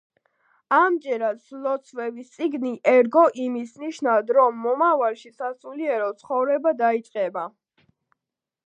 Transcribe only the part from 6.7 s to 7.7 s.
დაიწყებდა.